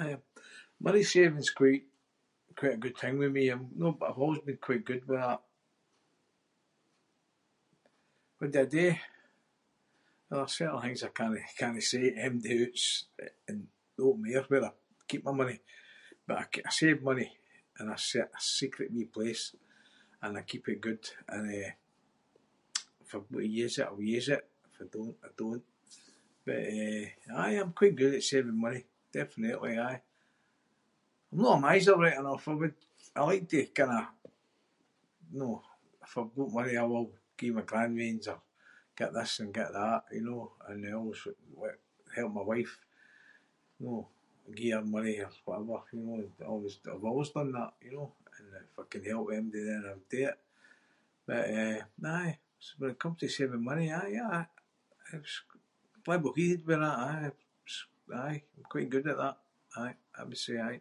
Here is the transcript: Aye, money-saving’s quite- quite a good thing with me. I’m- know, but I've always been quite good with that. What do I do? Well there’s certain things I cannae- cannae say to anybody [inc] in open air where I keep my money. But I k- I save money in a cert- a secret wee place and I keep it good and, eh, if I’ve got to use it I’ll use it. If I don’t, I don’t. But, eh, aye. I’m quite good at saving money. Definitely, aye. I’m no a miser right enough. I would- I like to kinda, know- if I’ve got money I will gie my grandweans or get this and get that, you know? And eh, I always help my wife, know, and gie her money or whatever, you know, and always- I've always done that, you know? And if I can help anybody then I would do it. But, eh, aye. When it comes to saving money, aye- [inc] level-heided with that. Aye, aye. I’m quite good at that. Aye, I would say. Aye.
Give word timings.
Aye, 0.00 0.18
money-saving’s 0.84 1.50
quite- 1.58 1.90
quite 2.58 2.74
a 2.76 2.82
good 2.84 2.96
thing 3.00 3.14
with 3.20 3.32
me. 3.36 3.44
I’m- 3.52 3.72
know, 3.80 3.92
but 3.98 4.06
I've 4.10 4.18
always 4.24 4.40
been 4.48 4.56
quite 4.68 4.84
good 4.90 5.04
with 5.08 5.18
that. 5.24 5.40
What 8.38 8.50
do 8.54 8.60
I 8.60 8.64
do? 8.78 8.88
Well 10.30 10.38
there’s 10.40 10.56
certain 10.60 10.82
things 10.84 11.02
I 11.02 11.08
cannae- 11.18 11.54
cannae 11.60 11.80
say 11.90 12.00
to 12.10 12.16
anybody 12.16 12.72
[inc] 13.18 13.48
in 13.50 13.58
open 14.06 14.30
air 14.34 14.44
where 14.50 14.66
I 14.66 14.72
keep 15.10 15.22
my 15.28 15.32
money. 15.40 15.58
But 16.26 16.36
I 16.38 16.44
k- 16.52 16.62
I 16.64 16.70
save 16.80 17.02
money 17.10 17.28
in 17.80 17.86
a 17.88 17.94
cert- 18.08 18.34
a 18.38 18.40
secret 18.60 18.92
wee 18.94 19.14
place 19.16 19.44
and 20.22 20.32
I 20.38 20.42
keep 20.50 20.64
it 20.72 20.80
good 20.88 21.02
and, 21.32 21.44
eh, 21.62 21.72
if 23.02 23.10
I’ve 23.16 23.28
got 23.34 23.40
to 23.46 23.58
use 23.64 23.76
it 23.80 23.88
I’ll 23.88 24.00
use 24.18 24.28
it. 24.36 24.44
If 24.68 24.76
I 24.82 24.84
don’t, 24.94 25.18
I 25.24 25.28
don’t. 25.40 25.66
But, 26.44 26.58
eh, 26.58 27.08
aye. 27.42 27.58
I’m 27.60 27.74
quite 27.78 27.96
good 28.00 28.14
at 28.18 28.22
saving 28.30 28.60
money. 28.66 28.82
Definitely, 29.18 29.74
aye. 29.88 30.02
I’m 31.30 31.38
no 31.42 31.50
a 31.56 31.60
miser 31.66 31.96
right 32.04 32.18
enough. 32.22 32.44
I 32.50 32.54
would- 32.60 32.82
I 33.18 33.22
like 33.30 33.46
to 33.50 33.66
kinda, 33.78 34.00
know- 35.38 35.64
if 36.06 36.12
I’ve 36.18 36.36
got 36.38 36.52
money 36.58 36.74
I 36.76 36.84
will 36.92 37.08
gie 37.38 37.50
my 37.58 37.62
grandweans 37.70 38.26
or 38.32 38.40
get 38.98 39.10
this 39.18 39.34
and 39.42 39.54
get 39.58 39.70
that, 39.80 40.02
you 40.16 40.20
know? 40.28 40.42
And 40.68 40.78
eh, 40.84 40.88
I 40.90 40.92
always 40.98 41.22
help 42.16 42.30
my 42.38 42.42
wife, 42.52 42.74
know, 43.82 44.02
and 44.44 44.54
gie 44.58 44.72
her 44.76 44.84
money 44.96 45.16
or 45.24 45.30
whatever, 45.46 45.78
you 45.90 46.00
know, 46.04 46.16
and 46.16 46.46
always- 46.52 46.80
I've 46.92 47.02
always 47.10 47.30
done 47.36 47.52
that, 47.58 47.72
you 47.86 47.92
know? 47.96 48.08
And 48.36 48.44
if 48.68 48.74
I 48.78 48.82
can 48.92 49.04
help 49.10 49.26
anybody 49.30 49.62
then 49.68 49.84
I 49.90 49.94
would 49.96 50.08
do 50.14 50.22
it. 50.30 50.38
But, 51.26 51.44
eh, 51.60 51.82
aye. 52.16 52.36
When 52.78 52.90
it 52.92 52.98
comes 53.02 53.18
to 53.20 53.28
saving 53.36 53.64
money, 53.70 53.88
aye- 53.90 54.46
[inc] 55.12 56.06
level-heided 56.08 56.62
with 56.66 56.80
that. 56.84 56.98
Aye, 57.08 57.32
aye. 58.26 58.42
I’m 58.56 58.66
quite 58.72 58.90
good 58.94 59.08
at 59.12 59.16
that. 59.22 59.38
Aye, 59.80 59.96
I 60.18 60.24
would 60.26 60.36
say. 60.44 60.56
Aye. 60.68 60.80